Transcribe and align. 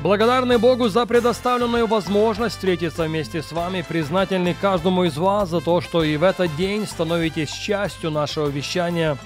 Благодарны 0.00 0.58
Богу 0.58 0.88
за 0.88 1.06
предоставленную 1.06 1.88
возможность 1.88 2.54
встретиться 2.54 3.02
вместе 3.02 3.42
с 3.42 3.50
вами, 3.50 3.84
признательны 3.86 4.54
каждому 4.54 5.02
из 5.02 5.16
вас 5.18 5.48
за 5.48 5.60
то, 5.60 5.80
что 5.80 6.04
и 6.04 6.16
в 6.16 6.22
этот 6.22 6.54
день 6.54 6.86
становитесь 6.86 7.50
частью 7.50 8.12
нашего 8.12 8.46
вещания. 8.46 9.18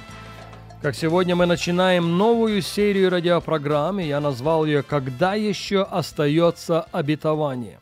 Как 0.81 0.95
сегодня 0.97 1.37
мы 1.37 1.45
начинаем 1.45 2.17
новую 2.17 2.62
серию 2.62 3.11
радиопрограмм, 3.11 3.98
я 3.98 4.19
назвал 4.19 4.65
ее 4.65 4.83
«Когда 4.83 5.35
еще 5.35 5.83
остается 5.83 6.87
обетование?». 6.91 7.79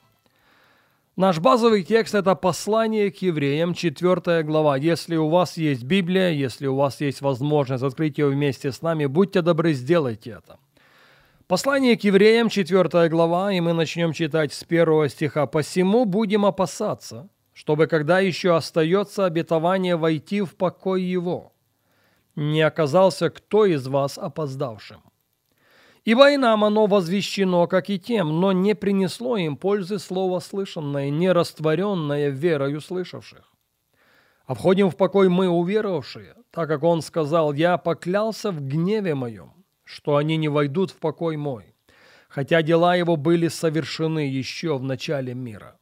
Наш 1.15 1.39
базовый 1.39 1.85
текст– 1.85 2.15
это 2.17 2.35
послание 2.35 3.13
к 3.13 3.19
евреям, 3.19 3.73
4 3.73 4.43
глава. 4.43 4.77
Если 4.77 5.15
у 5.15 5.29
вас 5.29 5.57
есть 5.57 5.85
Библия, 5.85 6.31
если 6.31 6.67
у 6.67 6.75
вас 6.75 7.01
есть 7.01 7.21
возможность 7.21 7.85
открыть 7.85 8.19
ее 8.19 8.27
вместе 8.27 8.73
с 8.73 8.83
нами, 8.83 9.07
будьте 9.07 9.43
добры, 9.43 9.75
сделайте 9.75 10.31
это– 10.31 10.59
Послание 11.51 11.97
к 11.99 12.05
евреям, 12.05 12.49
4 12.49 13.09
глава, 13.09 13.53
и 13.53 13.59
мы 13.59 13.73
начнем 13.73 14.13
читать 14.13 14.53
с 14.53 14.63
первого 14.63 15.09
стиха. 15.09 15.47
«Посему 15.47 16.05
будем 16.05 16.47
опасаться, 16.47 17.29
чтобы, 17.53 17.89
когда 17.89 18.21
еще 18.21 18.55
остается 18.55 19.25
обетование 19.25 19.97
войти 19.97 20.43
в 20.43 20.55
покой 20.55 21.03
его, 21.03 21.53
не 22.37 22.63
оказался 22.63 23.31
кто 23.31 23.67
из 23.67 23.89
вас 23.89 24.17
опоздавшим. 24.17 25.03
Ибо 26.05 26.31
и 26.31 26.37
нам 26.37 26.63
оно 26.63 26.87
возвещено, 26.87 27.67
как 27.67 27.91
и 27.91 27.99
тем, 27.99 28.41
но 28.41 28.53
не 28.53 28.77
принесло 28.77 29.37
им 29.37 29.57
пользы 29.57 29.99
слово 29.99 30.39
слышанное, 30.39 31.11
не 31.11 31.33
растворенное 31.33 32.29
верою 32.29 32.81
слышавших. 32.81 33.53
А 34.47 34.55
входим 34.55 34.89
в 34.89 34.97
покой 34.97 35.29
мы, 35.29 35.49
уверовавшие, 35.49 36.37
так 36.53 36.69
как 36.69 36.85
он 36.85 37.03
сказал, 37.03 37.53
«Я 37.53 37.77
поклялся 37.77 38.53
в 38.53 38.65
гневе 38.65 39.17
моем, 39.17 39.60
что 39.91 40.17
они 40.17 40.37
не 40.37 40.49
войдут 40.49 40.91
в 40.91 40.97
покой 40.97 41.37
мой, 41.37 41.75
хотя 42.29 42.63
дела 42.63 42.95
его 42.95 43.17
были 43.17 43.49
совершены 43.49 44.21
еще 44.21 44.79
в 44.79 44.83
начале 44.85 45.35
мира. 45.35 45.77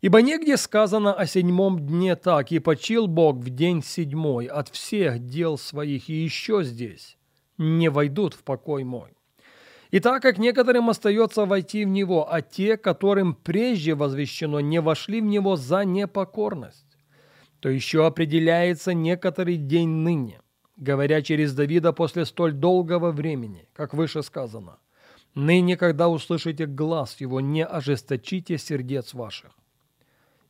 Ибо 0.00 0.22
негде 0.22 0.56
сказано 0.56 1.14
о 1.14 1.26
седьмом 1.26 1.78
дне 1.86 2.14
так, 2.14 2.52
и 2.52 2.58
почил 2.58 3.06
Бог 3.06 3.36
в 3.36 3.50
день 3.50 3.82
седьмой 3.82 4.46
от 4.46 4.68
всех 4.68 5.18
дел 5.26 5.58
своих, 5.58 6.08
и 6.08 6.12
еще 6.12 6.62
здесь 6.62 7.16
не 7.58 7.88
войдут 7.88 8.34
в 8.34 8.44
покой 8.44 8.84
мой. 8.84 9.10
И 9.90 10.00
так 10.00 10.22
как 10.22 10.38
некоторым 10.38 10.90
остается 10.90 11.46
войти 11.46 11.84
в 11.84 11.88
него, 11.88 12.30
а 12.30 12.42
те, 12.42 12.76
которым 12.76 13.34
прежде 13.34 13.94
возвещено, 13.94 14.60
не 14.60 14.80
вошли 14.80 15.20
в 15.20 15.24
него 15.24 15.56
за 15.56 15.84
непокорность, 15.84 16.98
то 17.60 17.68
еще 17.68 18.04
определяется 18.04 18.92
некоторый 18.92 19.56
день 19.56 19.88
ныне, 19.88 20.40
говоря 20.76 21.22
через 21.22 21.54
Давида 21.54 21.92
после 21.92 22.24
столь 22.24 22.52
долгого 22.52 23.10
времени, 23.12 23.68
как 23.74 23.94
выше 23.94 24.22
сказано. 24.22 24.78
«Ныне, 25.34 25.76
когда 25.76 26.08
услышите 26.08 26.66
глаз 26.66 27.20
его, 27.20 27.40
не 27.40 27.64
ожесточите 27.64 28.58
сердец 28.58 29.14
ваших». 29.14 29.52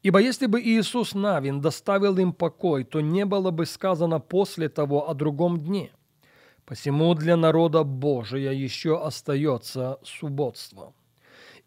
Ибо 0.02 0.18
если 0.18 0.46
бы 0.46 0.60
Иисус 0.60 1.14
Навин 1.14 1.62
доставил 1.62 2.18
им 2.18 2.34
покой, 2.34 2.84
то 2.84 3.00
не 3.00 3.24
было 3.24 3.50
бы 3.50 3.64
сказано 3.64 4.20
после 4.20 4.68
того 4.68 5.08
о 5.08 5.14
другом 5.14 5.58
дне. 5.58 5.92
Посему 6.66 7.14
для 7.14 7.36
народа 7.36 7.84
Божия 7.84 8.52
еще 8.52 9.02
остается 9.02 9.98
субботство. 10.02 10.92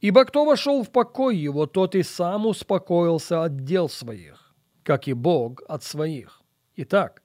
Ибо 0.01 0.25
кто 0.25 0.45
вошел 0.45 0.83
в 0.83 0.91
покой 0.91 1.35
его, 1.35 1.65
тот 1.65 1.95
и 1.95 2.03
сам 2.03 2.45
успокоился 2.45 3.43
от 3.43 3.63
дел 3.63 3.89
своих, 3.89 4.53
как 4.83 5.07
и 5.07 5.13
Бог 5.13 5.63
от 5.67 5.83
своих. 5.83 6.43
Итак, 6.75 7.23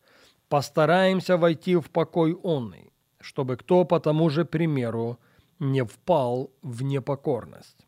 постараемся 0.52 1.38
войти 1.38 1.76
в 1.76 1.88
покой 1.90 2.34
онный, 2.34 2.92
чтобы 3.20 3.56
кто 3.56 3.86
по 3.86 3.98
тому 4.00 4.28
же 4.28 4.44
примеру 4.44 5.18
не 5.58 5.82
впал 5.82 6.50
в 6.60 6.82
непокорность. 6.82 7.86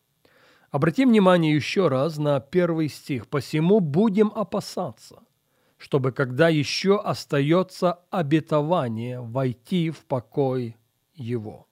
Обратим 0.70 1.10
внимание 1.10 1.54
еще 1.54 1.88
раз 1.88 2.16
на 2.16 2.40
первый 2.40 2.88
стих. 2.88 3.26
«Посему 3.26 3.80
будем 3.80 4.32
опасаться, 4.34 5.18
чтобы, 5.76 6.10
когда 6.12 6.48
еще 6.48 6.98
остается 6.98 7.98
обетование, 8.10 9.20
войти 9.20 9.90
в 9.90 10.06
покой 10.06 10.78
его». 11.14 11.66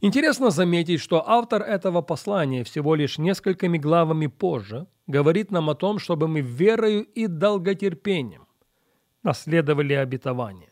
Интересно 0.00 0.48
заметить, 0.48 1.00
что 1.00 1.28
автор 1.28 1.60
этого 1.60 2.00
послания 2.00 2.64
всего 2.64 2.94
лишь 2.94 3.18
несколькими 3.18 3.76
главами 3.76 4.28
позже 4.28 4.86
говорит 5.06 5.50
нам 5.50 5.68
о 5.68 5.74
том, 5.74 5.98
чтобы 5.98 6.26
мы 6.26 6.40
верою 6.40 7.02
и 7.02 7.26
долготерпением 7.26 8.44
наследовали 9.24 9.94
обетование. 9.94 10.70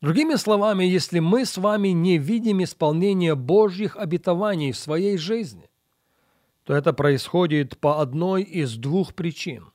Другими 0.00 0.36
словами, 0.36 0.84
если 0.84 1.18
мы 1.18 1.44
с 1.44 1.58
вами 1.58 1.88
не 1.88 2.16
видим 2.16 2.62
исполнения 2.62 3.34
Божьих 3.34 3.96
обетований 3.96 4.72
в 4.72 4.78
своей 4.78 5.18
жизни, 5.18 5.68
то 6.64 6.74
это 6.74 6.94
происходит 6.94 7.76
по 7.78 8.00
одной 8.00 8.42
из 8.42 8.76
двух 8.76 9.12
причин. 9.14 9.72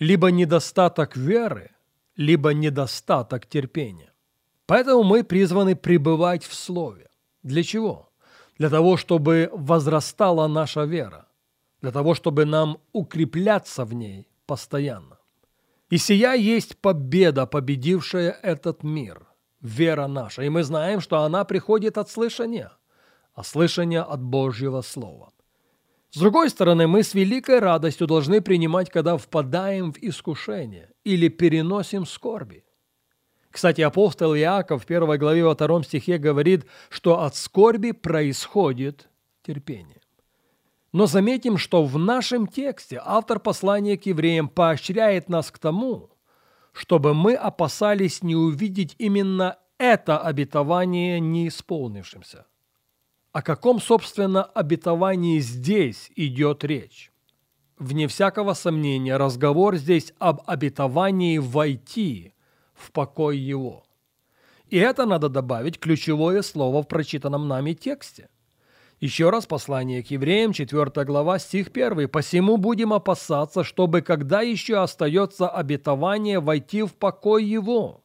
Либо 0.00 0.32
недостаток 0.32 1.16
веры, 1.16 1.70
либо 2.16 2.52
недостаток 2.52 3.46
терпения. 3.46 4.12
Поэтому 4.66 5.04
мы 5.04 5.22
призваны 5.22 5.76
пребывать 5.76 6.44
в 6.44 6.54
Слове. 6.54 7.08
Для 7.42 7.62
чего? 7.62 8.10
Для 8.58 8.70
того, 8.70 8.96
чтобы 8.96 9.50
возрастала 9.52 10.48
наша 10.48 10.84
вера, 10.84 11.28
для 11.80 11.92
того, 11.92 12.14
чтобы 12.14 12.44
нам 12.44 12.78
укрепляться 12.92 13.84
в 13.84 13.92
ней 13.92 14.26
постоянно. 14.46 15.18
И 15.90 15.98
сия 15.98 16.34
есть 16.34 16.78
победа, 16.78 17.46
победившая 17.46 18.30
этот 18.42 18.82
мир, 18.82 19.26
вера 19.60 20.06
наша. 20.06 20.42
И 20.42 20.48
мы 20.48 20.62
знаем, 20.62 21.00
что 21.00 21.20
она 21.22 21.44
приходит 21.44 21.98
от 21.98 22.10
слышания, 22.10 22.72
а 23.34 23.44
слышания 23.44 24.02
от 24.02 24.22
Божьего 24.22 24.80
Слова. 24.80 25.32
С 26.10 26.18
другой 26.18 26.48
стороны, 26.48 26.86
мы 26.86 27.02
с 27.02 27.12
великой 27.12 27.58
радостью 27.58 28.06
должны 28.06 28.40
принимать, 28.40 28.88
когда 28.88 29.16
впадаем 29.16 29.92
в 29.92 29.98
искушение 30.00 30.90
или 31.02 31.28
переносим 31.28 32.06
скорби. 32.06 32.64
Кстати, 33.50 33.80
апостол 33.80 34.34
Иаков 34.34 34.82
в 34.82 34.86
первой 34.86 35.18
главе 35.18 35.52
втором 35.52 35.82
стихе 35.84 36.18
говорит, 36.18 36.66
что 36.88 37.22
от 37.22 37.34
скорби 37.34 37.90
происходит 37.90 39.08
терпение. 39.42 40.00
Но 40.94 41.06
заметим, 41.06 41.58
что 41.58 41.84
в 41.84 41.98
нашем 41.98 42.46
тексте 42.46 43.02
автор 43.04 43.40
послания 43.40 43.98
к 43.98 44.06
евреям 44.06 44.48
поощряет 44.48 45.28
нас 45.28 45.50
к 45.50 45.58
тому, 45.58 46.12
чтобы 46.72 47.14
мы 47.14 47.34
опасались 47.34 48.22
не 48.22 48.36
увидеть 48.36 48.94
именно 48.98 49.58
это 49.76 50.20
обетование 50.20 51.18
не 51.18 51.48
исполнившимся. 51.48 52.46
О 53.32 53.42
каком, 53.42 53.80
собственно, 53.80 54.44
обетовании 54.44 55.40
здесь 55.40 56.12
идет 56.14 56.62
речь? 56.62 57.10
Вне 57.76 58.06
всякого 58.06 58.54
сомнения, 58.54 59.16
разговор 59.16 59.74
здесь 59.74 60.14
об 60.20 60.42
обетовании 60.46 61.38
войти 61.38 62.34
в 62.72 62.92
покой 62.92 63.36
его. 63.36 63.82
И 64.68 64.78
это 64.78 65.06
надо 65.06 65.28
добавить 65.28 65.80
ключевое 65.80 66.42
слово 66.42 66.84
в 66.84 66.86
прочитанном 66.86 67.48
нами 67.48 67.72
тексте. 67.72 68.28
Еще 69.04 69.28
раз 69.28 69.44
послание 69.44 70.02
к 70.02 70.06
евреям, 70.06 70.54
4 70.54 71.04
глава, 71.04 71.38
стих 71.38 71.68
1. 71.74 72.08
«Посему 72.08 72.56
будем 72.56 72.90
опасаться, 72.90 73.62
чтобы, 73.62 74.00
когда 74.00 74.40
еще 74.40 74.78
остается 74.78 75.46
обетование, 75.46 76.40
войти 76.40 76.82
в 76.82 76.94
покой 76.94 77.44
его, 77.44 78.00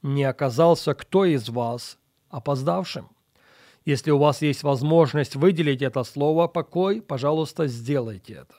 не 0.00 0.24
оказался 0.24 0.94
кто 0.94 1.26
из 1.26 1.50
вас 1.50 1.98
опоздавшим». 2.30 3.10
Если 3.84 4.12
у 4.12 4.16
вас 4.16 4.40
есть 4.40 4.62
возможность 4.62 5.36
выделить 5.36 5.82
это 5.82 6.02
слово 6.04 6.48
«покой», 6.48 7.02
пожалуйста, 7.02 7.66
сделайте 7.66 8.32
это. 8.32 8.54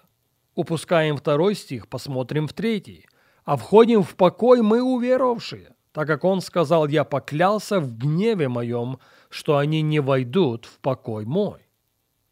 Упускаем 0.54 1.18
второй 1.18 1.56
стих, 1.56 1.88
посмотрим 1.88 2.48
в 2.48 2.54
третий. 2.54 3.08
«А 3.44 3.58
входим 3.58 4.04
в 4.04 4.14
покой 4.14 4.62
мы 4.62 4.84
уверовавшие, 4.84 5.74
так 5.96 6.08
как 6.08 6.26
он 6.26 6.42
сказал, 6.42 6.90
я 6.90 7.06
поклялся 7.06 7.80
в 7.80 7.98
гневе 7.98 8.50
моем, 8.50 9.00
что 9.30 9.56
они 9.56 9.82
не 9.82 10.02
войдут 10.02 10.66
в 10.66 10.80
покой 10.80 11.24
мой. 11.24 11.62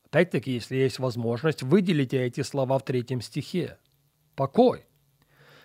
Опять-таки, 0.04 0.52
если 0.52 0.76
есть 0.76 1.00
возможность, 1.00 1.64
выделите 1.64 2.22
эти 2.22 2.42
слова 2.42 2.78
в 2.78 2.84
третьем 2.84 3.22
стихе. 3.22 3.78
Покой. 4.36 4.86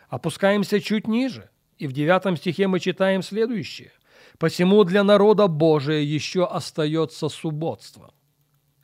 Опускаемся 0.08 0.80
чуть 0.80 1.08
ниже, 1.08 1.50
и 1.76 1.88
в 1.88 1.92
девятом 1.92 2.36
стихе 2.36 2.68
мы 2.68 2.78
читаем 2.78 3.20
следующее. 3.20 3.90
«Посему 4.38 4.84
для 4.84 5.02
народа 5.02 5.48
Божия 5.48 5.98
еще 5.98 6.46
остается 6.46 7.28
субботство». 7.28 8.14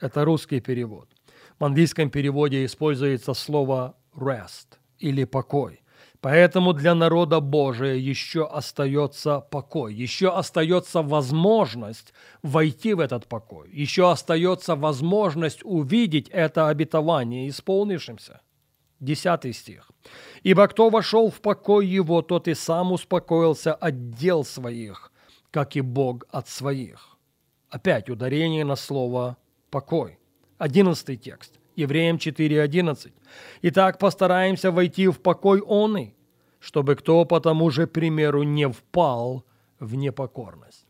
Это 0.01 0.25
русский 0.25 0.61
перевод. 0.61 1.09
В 1.61 1.65
английском 1.65 2.11
переводе 2.11 2.65
используется 2.65 3.33
слово 3.33 3.97
rest 4.13 4.81
или 4.99 5.23
покой. 5.23 5.84
Поэтому 6.25 6.73
для 6.73 6.95
народа 6.95 7.41
Божия 7.41 7.97
еще 7.97 8.47
остается 8.47 9.41
покой, 9.41 9.93
еще 9.93 10.35
остается 10.35 11.03
возможность 11.03 12.15
войти 12.43 12.95
в 12.95 13.01
этот 13.01 13.27
покой, 13.27 13.69
еще 13.71 14.11
остается 14.11 14.75
возможность 14.75 15.61
увидеть 15.65 16.31
это 16.31 16.69
обетование 16.71 17.51
исполнившимся. 17.51 18.41
Десятый 19.01 19.53
стих. 19.53 19.91
«Ибо 20.43 20.67
кто 20.67 20.89
вошел 20.89 21.31
в 21.31 21.43
покой 21.43 21.87
его, 21.87 22.23
тот 22.23 22.49
и 22.49 22.55
сам 22.55 22.93
успокоился 22.93 23.75
от 23.75 24.13
дел 24.13 24.45
своих, 24.45 25.13
как 25.51 25.77
и 25.77 25.83
Бог 25.83 26.25
от 26.31 26.49
своих». 26.49 27.19
Опять 27.69 28.09
ударение 28.09 28.65
на 28.65 28.77
слово 28.77 29.37
«покой». 29.69 30.19
Одиннадцатый 30.57 31.19
текст. 31.19 31.61
Евреям 31.77 32.17
4.11. 32.17 33.13
«Итак, 33.63 33.99
постараемся 33.99 34.71
войти 34.71 35.09
в 35.09 35.21
покой 35.21 35.61
он 35.61 35.97
и, 35.97 36.15
чтобы 36.61 36.95
кто 36.95 37.25
по 37.25 37.41
тому 37.41 37.71
же 37.71 37.87
примеру 37.87 38.43
не 38.43 38.69
впал 38.69 39.45
в 39.81 39.95
непокорность». 39.95 40.87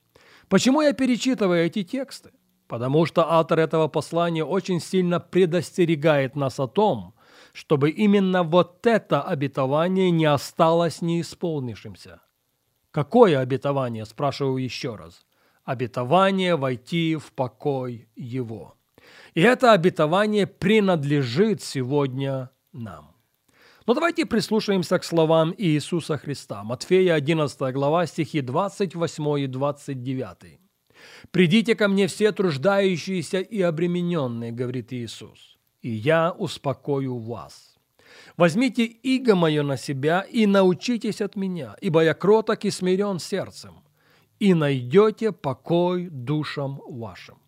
Почему 0.49 0.83
я 0.83 0.93
перечитываю 0.93 1.65
эти 1.65 1.83
тексты? 1.83 2.31
Потому 2.69 3.07
что 3.07 3.31
автор 3.31 3.59
этого 3.59 3.89
послания 3.89 4.45
очень 4.45 4.81
сильно 4.81 5.21
предостерегает 5.21 6.37
нас 6.37 6.61
о 6.61 6.67
том, 6.67 7.15
чтобы 7.53 7.91
именно 7.91 8.43
вот 8.43 8.87
это 8.87 9.23
обетование 9.23 10.11
не 10.11 10.27
осталось 10.27 11.03
неисполнившимся. 11.03 12.21
Какое 12.91 13.39
обетование, 13.39 14.05
спрашиваю 14.05 14.63
еще 14.63 14.97
раз? 14.97 15.27
Обетование 15.65 16.57
войти 16.57 17.17
в 17.17 17.33
покой 17.33 18.09
Его. 18.17 18.77
И 19.35 19.41
это 19.41 19.73
обетование 19.73 20.47
принадлежит 20.47 21.63
сегодня 21.63 22.51
нам. 22.73 23.15
Но 23.87 23.93
давайте 23.93 24.25
прислушаемся 24.25 24.99
к 24.99 25.05
словам 25.05 25.55
Иисуса 25.59 26.17
Христа. 26.17 26.65
Матфея 26.65 27.15
11 27.15 27.75
глава, 27.75 28.07
стихи 28.07 28.41
28 28.41 29.41
и 29.41 29.47
29. 29.47 30.59
«Придите 31.31 31.75
ко 31.75 31.89
мне 31.89 32.07
все 32.07 32.33
труждающиеся 32.33 33.41
и 33.41 33.61
обремененные,— 33.61 34.53
говорит 34.53 34.93
Иисус,— 34.93 35.59
и 35.83 35.91
я 35.91 36.33
успокою 36.33 37.19
вас. 37.19 37.77
Возьмите 38.37 38.85
иго 38.85 39.35
мое 39.35 39.63
на 39.63 39.77
себя 39.77 40.23
и 40.23 40.47
научитесь 40.47 41.21
от 41.21 41.37
меня, 41.37 41.77
ибо 41.83 42.03
я 42.03 42.15
кроток 42.15 42.65
и 42.65 42.71
смирен 42.71 43.19
сердцем, 43.19 43.85
и 44.39 44.55
найдете 44.55 45.33
покой 45.33 46.09
душам 46.11 46.81
вашим. 46.89 47.39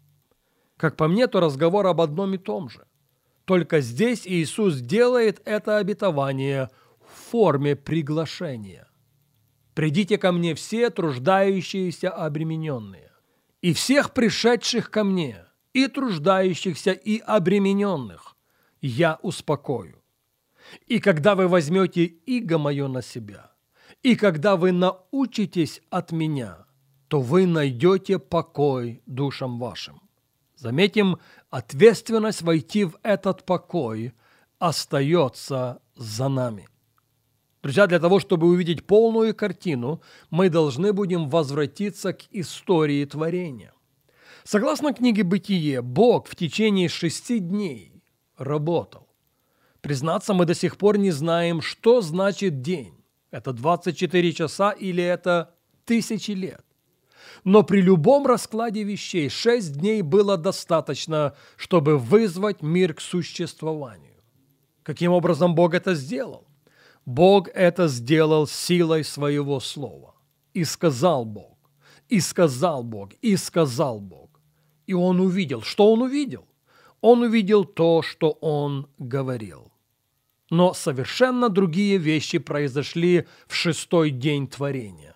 Как 0.76 0.96
по 0.96 1.08
мне, 1.08 1.26
то 1.26 1.40
разговор 1.40 1.86
об 1.86 2.00
одном 2.00 2.34
и 2.34 2.38
том 2.38 2.68
же. 2.68 2.86
Только 3.44 3.80
здесь 3.80 4.26
Иисус 4.26 4.80
делает 4.80 5.40
это 5.44 5.78
обетование 5.78 6.70
в 7.00 7.30
форме 7.30 7.76
приглашения. 7.76 8.88
«Придите 9.74 10.18
ко 10.18 10.32
мне 10.32 10.54
все 10.54 10.90
труждающиеся 10.90 12.10
обремененные, 12.10 13.12
и 13.62 13.72
всех 13.72 14.12
пришедших 14.12 14.90
ко 14.90 15.04
мне, 15.04 15.44
и 15.72 15.86
труждающихся, 15.86 16.92
и 16.92 17.18
обремененных, 17.18 18.36
я 18.80 19.18
успокою. 19.22 20.02
И 20.86 20.98
когда 20.98 21.34
вы 21.34 21.48
возьмете 21.48 22.04
иго 22.04 22.58
мое 22.58 22.88
на 22.88 23.02
себя, 23.02 23.52
и 24.02 24.16
когда 24.16 24.56
вы 24.56 24.72
научитесь 24.72 25.82
от 25.90 26.10
меня, 26.12 26.66
то 27.08 27.20
вы 27.20 27.46
найдете 27.46 28.18
покой 28.18 29.02
душам 29.06 29.58
вашим. 29.58 30.05
Заметим, 30.56 31.18
ответственность 31.50 32.42
войти 32.42 32.84
в 32.84 32.98
этот 33.02 33.44
покой 33.44 34.12
остается 34.58 35.80
за 35.94 36.28
нами. 36.28 36.68
Друзья, 37.62 37.86
для 37.86 37.98
того, 37.98 38.20
чтобы 38.20 38.46
увидеть 38.46 38.86
полную 38.86 39.34
картину, 39.34 40.00
мы 40.30 40.48
должны 40.48 40.92
будем 40.92 41.28
возвратиться 41.28 42.12
к 42.12 42.22
истории 42.30 43.04
творения. 43.04 43.72
Согласно 44.44 44.94
книге 44.94 45.24
«Бытие», 45.24 45.82
Бог 45.82 46.28
в 46.28 46.36
течение 46.36 46.88
шести 46.88 47.38
дней 47.38 48.04
работал. 48.36 49.08
Признаться, 49.80 50.32
мы 50.34 50.46
до 50.46 50.54
сих 50.54 50.78
пор 50.78 50.98
не 50.98 51.10
знаем, 51.10 51.60
что 51.60 52.00
значит 52.00 52.62
день. 52.62 52.94
Это 53.30 53.52
24 53.52 54.32
часа 54.32 54.70
или 54.70 55.02
это 55.02 55.54
тысячи 55.84 56.30
лет. 56.30 56.65
Но 57.44 57.62
при 57.62 57.80
любом 57.80 58.26
раскладе 58.26 58.82
вещей 58.82 59.28
шесть 59.28 59.78
дней 59.78 60.02
было 60.02 60.36
достаточно, 60.36 61.34
чтобы 61.56 61.98
вызвать 61.98 62.62
мир 62.62 62.94
к 62.94 63.00
существованию. 63.00 64.16
Каким 64.82 65.12
образом 65.12 65.54
Бог 65.54 65.74
это 65.74 65.94
сделал? 65.94 66.46
Бог 67.04 67.48
это 67.54 67.88
сделал 67.88 68.46
силой 68.46 69.04
своего 69.04 69.60
слова. 69.60 70.14
И 70.54 70.64
сказал 70.64 71.24
Бог, 71.24 71.58
и 72.08 72.20
сказал 72.20 72.82
Бог, 72.82 73.12
и 73.20 73.36
сказал 73.36 74.00
Бог. 74.00 74.40
И 74.86 74.94
он 74.94 75.20
увидел. 75.20 75.62
Что 75.62 75.92
он 75.92 76.02
увидел? 76.02 76.46
Он 77.00 77.22
увидел 77.22 77.64
то, 77.64 78.02
что 78.02 78.30
он 78.30 78.88
говорил. 78.98 79.72
Но 80.50 80.72
совершенно 80.72 81.48
другие 81.48 81.98
вещи 81.98 82.38
произошли 82.38 83.26
в 83.46 83.54
шестой 83.54 84.10
день 84.10 84.46
творения. 84.46 85.15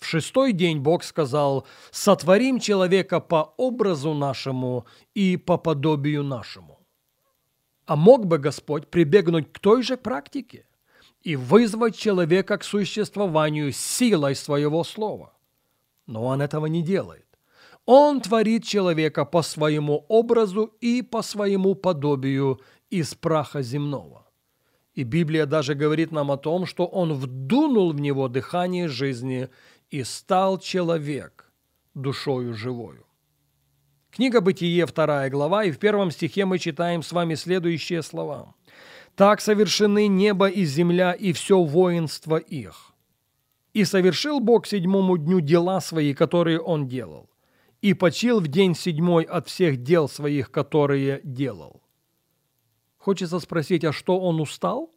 В 0.00 0.06
шестой 0.06 0.52
день 0.52 0.78
Бог 0.78 1.04
сказал, 1.04 1.66
«Сотворим 1.90 2.58
человека 2.58 3.20
по 3.20 3.54
образу 3.58 4.14
нашему 4.14 4.86
и 5.14 5.36
по 5.36 5.58
подобию 5.58 6.24
нашему». 6.24 6.80
А 7.84 7.96
мог 7.96 8.26
бы 8.26 8.38
Господь 8.38 8.88
прибегнуть 8.88 9.52
к 9.52 9.58
той 9.58 9.82
же 9.82 9.96
практике 9.96 10.66
и 11.22 11.36
вызвать 11.36 11.96
человека 11.96 12.56
к 12.56 12.64
существованию 12.64 13.72
силой 13.72 14.34
своего 14.34 14.84
слова. 14.84 15.34
Но 16.06 16.24
он 16.24 16.40
этого 16.40 16.66
не 16.66 16.82
делает. 16.82 17.26
Он 17.84 18.20
творит 18.20 18.64
человека 18.64 19.24
по 19.24 19.42
своему 19.42 20.06
образу 20.08 20.64
и 20.80 21.02
по 21.02 21.22
своему 21.22 21.74
подобию 21.74 22.60
из 22.88 23.14
праха 23.14 23.62
земного. 23.62 24.26
И 24.94 25.02
Библия 25.02 25.46
даже 25.46 25.74
говорит 25.74 26.10
нам 26.10 26.30
о 26.30 26.36
том, 26.36 26.66
что 26.66 26.86
он 26.86 27.12
вдунул 27.12 27.92
в 27.92 28.00
него 28.00 28.28
дыхание 28.28 28.88
жизни 28.88 29.48
и 29.90 30.04
стал 30.04 30.58
человек 30.58 31.52
душою 31.94 32.54
живою. 32.54 33.06
Книга 34.10 34.40
Бытие, 34.40 34.86
вторая 34.86 35.30
глава, 35.30 35.64
и 35.64 35.70
в 35.70 35.78
первом 35.78 36.10
стихе 36.10 36.44
мы 36.44 36.58
читаем 36.58 37.02
с 37.02 37.12
вами 37.12 37.34
следующие 37.34 38.02
слова. 38.02 38.54
«Так 39.14 39.40
совершены 39.40 40.06
небо 40.06 40.48
и 40.48 40.64
земля, 40.64 41.12
и 41.12 41.32
все 41.32 41.62
воинство 41.62 42.36
их. 42.36 42.92
И 43.72 43.84
совершил 43.84 44.40
Бог 44.40 44.66
седьмому 44.66 45.16
дню 45.18 45.40
дела 45.40 45.80
свои, 45.80 46.14
которые 46.14 46.60
Он 46.60 46.88
делал, 46.88 47.28
и 47.82 47.94
почил 47.94 48.40
в 48.40 48.48
день 48.48 48.74
седьмой 48.74 49.24
от 49.24 49.48
всех 49.48 49.82
дел 49.82 50.08
своих, 50.08 50.50
которые 50.50 51.20
делал». 51.24 51.82
Хочется 52.98 53.40
спросить, 53.40 53.84
а 53.84 53.92
что 53.92 54.20
Он 54.20 54.40
устал? 54.40 54.92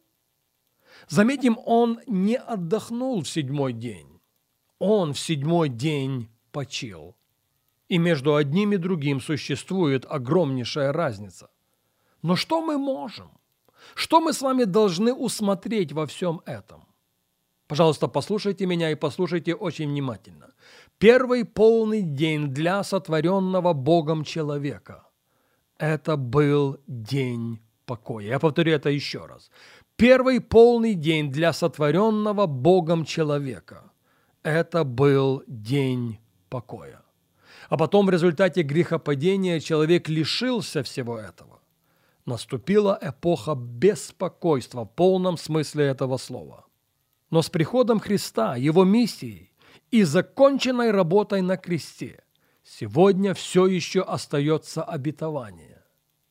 Заметим, 1.08 1.58
Он 1.64 2.00
не 2.06 2.36
отдохнул 2.36 3.22
в 3.22 3.28
седьмой 3.28 3.72
день 3.72 4.13
он 4.78 5.12
в 5.12 5.18
седьмой 5.18 5.68
день 5.68 6.28
почил. 6.52 7.14
И 7.88 7.98
между 7.98 8.34
одним 8.34 8.72
и 8.72 8.76
другим 8.76 9.20
существует 9.20 10.06
огромнейшая 10.08 10.92
разница. 10.92 11.50
Но 12.22 12.36
что 12.36 12.62
мы 12.62 12.78
можем? 12.78 13.30
Что 13.94 14.20
мы 14.20 14.32
с 14.32 14.40
вами 14.40 14.64
должны 14.64 15.12
усмотреть 15.12 15.92
во 15.92 16.06
всем 16.06 16.40
этом? 16.46 16.84
Пожалуйста, 17.66 18.08
послушайте 18.08 18.66
меня 18.66 18.90
и 18.90 18.94
послушайте 18.94 19.54
очень 19.54 19.88
внимательно. 19.88 20.54
Первый 20.98 21.44
полный 21.44 22.02
день 22.02 22.48
для 22.48 22.82
сотворенного 22.82 23.72
Богом 23.72 24.24
человека– 24.24 25.06
это 25.78 26.16
был 26.16 26.78
день 26.86 27.60
покоя. 27.84 28.26
Я 28.26 28.38
повторю 28.38 28.72
это 28.72 28.90
еще 28.90 29.26
раз. 29.26 29.50
Первый 29.96 30.40
полный 30.40 30.94
день 30.94 31.30
для 31.30 31.52
сотворенного 31.52 32.46
Богом 32.46 33.04
человека– 33.04 33.90
это 34.44 34.84
был 34.84 35.42
день 35.48 36.20
покоя. 36.48 37.02
А 37.68 37.76
потом 37.76 38.06
в 38.06 38.10
результате 38.10 38.62
грехопадения 38.62 39.58
человек 39.58 40.08
лишился 40.08 40.82
всего 40.82 41.18
этого. 41.18 41.60
Наступила 42.26 42.98
эпоха 43.00 43.54
беспокойства 43.54 44.84
в 44.84 44.90
полном 44.94 45.36
смысле 45.36 45.86
этого 45.86 46.18
слова. 46.18 46.66
Но 47.30 47.42
с 47.42 47.50
приходом 47.50 47.98
Христа, 48.00 48.54
Его 48.56 48.84
миссией 48.84 49.52
и 49.90 50.04
законченной 50.04 50.90
работой 50.90 51.42
на 51.42 51.56
кресте 51.56 52.22
сегодня 52.62 53.34
все 53.34 53.66
еще 53.66 54.02
остается 54.02 54.84
обетование. 54.84 55.82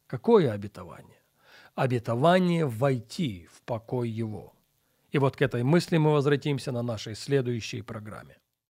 Какое 0.08 0.52
обетование? 0.52 1.22
Обетование 1.76 2.66
войти 2.68 3.48
в 3.52 3.62
покой 3.64 4.10
Его. 4.10 4.54
И 5.14 5.20
вот 5.20 5.36
к 5.36 5.42
этой 5.44 5.64
мысли 5.64 5.98
мы 5.98 6.12
возвратимся 6.12 6.72
на 6.72 6.82
нашей 6.82 7.16
следующей 7.16 7.84
программе. 7.84 8.38